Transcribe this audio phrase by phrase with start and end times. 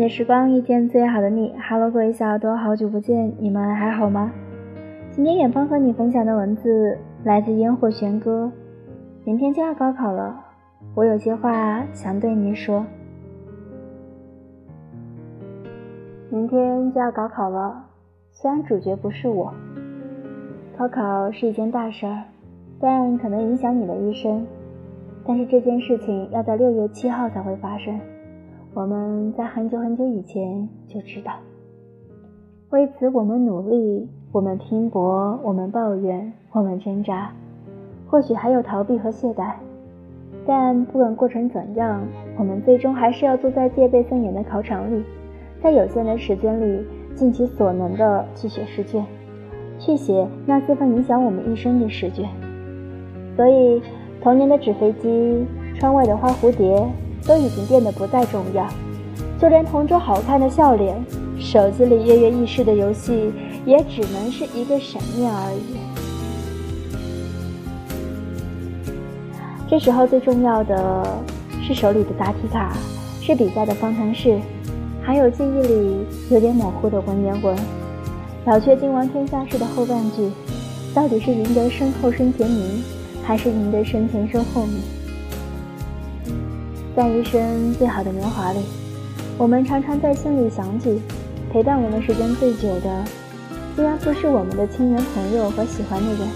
[0.00, 4.32] 的时光遇见最好的你，Hello，各位小耳朵，好久不见，你们还好吗？
[5.10, 8.50] 今天远方和你分享的文字来自烟火弦歌。
[9.24, 10.42] 明天就要高考了，
[10.94, 12.86] 我有些话想对你说。
[16.30, 17.84] 明天就要高考了，
[18.32, 19.52] 虽然主角不是我，
[20.78, 22.22] 高考是一件大事儿，
[22.80, 24.46] 但可能影响你的一生。
[25.26, 28.00] 但是这件事情要在六月七号才会发生。
[28.72, 31.32] 我们在很久很久以前就知道，
[32.70, 37.32] 为此我们努力，我们拼搏，我们抱怨，我们挣扎，
[38.06, 39.54] 或许还有逃避和懈怠，
[40.46, 42.00] 但不管过程怎样，
[42.38, 45.02] 我们最终还是要坐在戒备森严的考场里，
[45.60, 49.04] 在有限的时间里尽其所能的去写试卷，
[49.80, 52.24] 去写那四份影响我们一生的试卷。
[53.34, 53.82] 所以，
[54.22, 56.88] 童年的纸飞机，窗外的花蝴蝶。
[57.26, 58.66] 都已经变得不再重要，
[59.40, 61.02] 就连同桌好看的笑脸，
[61.38, 63.32] 手机里跃跃欲试的游戏，
[63.64, 65.78] 也只能是一个闪念而已。
[69.68, 71.06] 这时候最重要的
[71.62, 72.76] 是手里的答题卡，
[73.20, 74.40] 是比赛的方程式，
[75.00, 77.56] 还有记忆里有点模糊的文言文。
[78.46, 80.28] 了却尽王天下事的后半句，
[80.94, 82.82] 到底是赢得身后身前名，
[83.22, 84.80] 还是赢得身前身后名？
[86.94, 88.58] 在一生最好的年华里，
[89.38, 91.00] 我们常常在心里想起，
[91.52, 93.04] 陪伴我们时间最久的，
[93.76, 96.28] 虽然不是我们的亲人朋友和喜欢的人，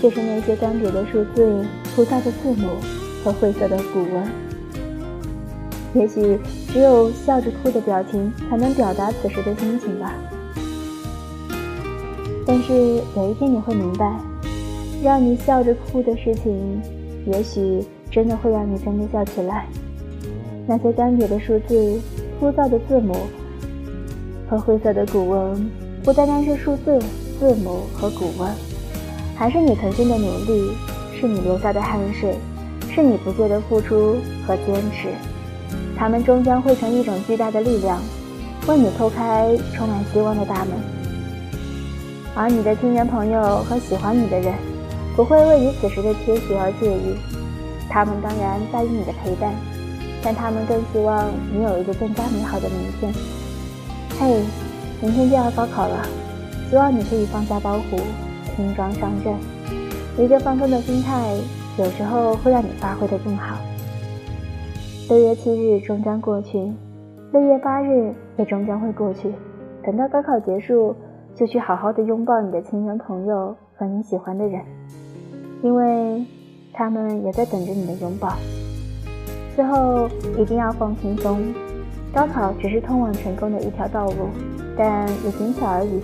[0.00, 1.64] 却是那些干瘪的数字、
[1.96, 2.68] 枯燥的字母
[3.24, 4.30] 和晦涩的古文。
[5.94, 6.38] 也许
[6.70, 10.12] 只有笑着哭的表情，才能表达此时的心情吧。
[12.46, 14.16] 但是有一天你会明白，
[15.02, 16.82] 让你笑着哭的事情，
[17.26, 17.82] 也许。
[18.10, 19.66] 真的会让你真的笑起来。
[20.66, 22.00] 那些干瘪的数字、
[22.38, 23.14] 枯燥的字母
[24.48, 25.70] 和灰色的古文，
[26.02, 26.98] 不单单是数字、
[27.38, 28.50] 字母和古文，
[29.34, 30.72] 还是你曾经的努力，
[31.18, 32.36] 是你流下的汗水，
[32.90, 34.16] 是你不懈的付出
[34.46, 35.08] 和坚持。
[35.96, 38.00] 它们终将汇成一种巨大的力量，
[38.66, 40.74] 为你叩开充满希望的大门。
[42.34, 44.54] 而你的亲人朋友和喜欢你的人，
[45.16, 47.37] 不会为你此时的缺席而介意。
[47.88, 49.52] 他们当然在意你的陪伴，
[50.22, 53.12] 但他们更希望你有一个更加美好的明天。
[54.20, 54.42] 嘿，
[55.00, 56.04] 明天就要高考了，
[56.68, 57.98] 希望你可以放下包袱，
[58.54, 59.34] 轻装上阵。
[60.18, 61.34] 一个放松的心态，
[61.78, 63.56] 有时候会让你发挥的更好。
[65.08, 66.70] 六月七日终将过去，
[67.32, 69.32] 六月八日也终将会过去。
[69.82, 70.94] 等到高考结束，
[71.34, 74.60] 就去好好的拥抱你的亲人朋友和你喜欢的人，
[75.62, 76.26] 因为。
[76.78, 78.34] 他们也在等着你的拥抱。
[79.56, 80.08] 最后
[80.38, 81.42] 一定要放轻松，
[82.14, 84.28] 高考只是通往成功的一条道路，
[84.76, 86.00] 但也仅此而已。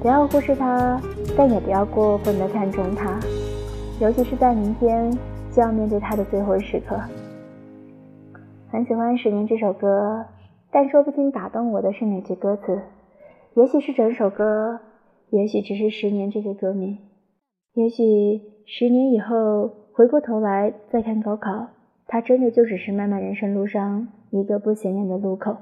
[0.00, 0.98] 不要忽视它，
[1.36, 3.20] 但也不要过分的看重它，
[4.00, 5.12] 尤其是在明天
[5.52, 6.98] 就要面对它的最后时刻。
[8.70, 10.24] 很喜欢《十年》这首歌，
[10.72, 12.80] 但说不清打动我的是哪句歌词。
[13.52, 14.80] 也许是整首歌，
[15.28, 16.96] 也许只是《十年》这个歌名，
[17.74, 19.86] 也许十年以后。
[19.98, 21.70] 回过头来再看高考，
[22.06, 25.56] 它真的就只是漫漫人生路上一个不显眼的路口。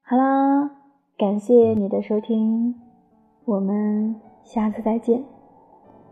[0.00, 0.70] 好啦，
[1.18, 2.74] 感谢你的收听，
[3.44, 5.22] 我们下次再见。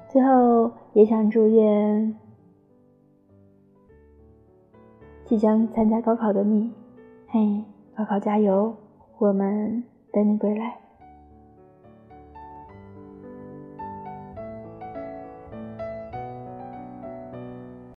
[0.06, 2.15] 最后也想祝愿
[5.25, 6.71] 即将参加高考的你，
[7.28, 7.65] 嘿，
[7.97, 8.76] 高考加油！
[9.16, 9.82] 我们
[10.12, 10.84] 等你归来。